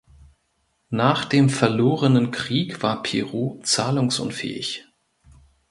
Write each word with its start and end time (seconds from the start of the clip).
Nach 0.89 1.25
dem 1.25 1.47
verlorenen 1.47 2.31
Krieg 2.31 2.81
war 2.81 3.03
Peru 3.03 3.61
zahlungsunfähig. 3.61 4.85